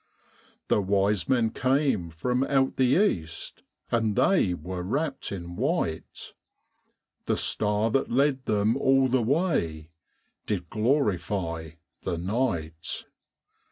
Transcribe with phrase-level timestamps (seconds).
[0.67, 3.61] The wise men came from out the east,
[3.91, 6.33] And they were wrapped in white;
[7.25, 9.91] The star that led them all the way
[10.47, 13.05] Did glorify the night.